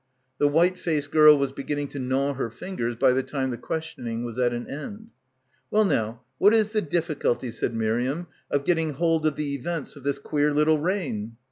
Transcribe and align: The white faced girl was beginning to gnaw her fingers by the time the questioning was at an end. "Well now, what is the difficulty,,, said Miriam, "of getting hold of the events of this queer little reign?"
The 0.39 0.47
white 0.47 0.79
faced 0.79 1.11
girl 1.11 1.37
was 1.37 1.51
beginning 1.51 1.89
to 1.89 1.99
gnaw 1.99 2.33
her 2.33 2.49
fingers 2.49 2.95
by 2.95 3.11
the 3.13 3.21
time 3.21 3.51
the 3.51 3.57
questioning 3.59 4.23
was 4.23 4.39
at 4.39 4.51
an 4.51 4.67
end. 4.67 5.11
"Well 5.69 5.85
now, 5.85 6.23
what 6.39 6.55
is 6.55 6.71
the 6.71 6.81
difficulty,,, 6.81 7.51
said 7.51 7.75
Miriam, 7.75 8.25
"of 8.49 8.65
getting 8.65 8.93
hold 8.93 9.27
of 9.27 9.35
the 9.35 9.53
events 9.53 9.95
of 9.95 10.01
this 10.01 10.17
queer 10.17 10.51
little 10.55 10.79
reign?" 10.79 11.35